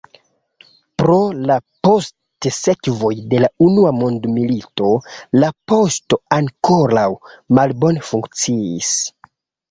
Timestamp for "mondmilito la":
3.97-5.49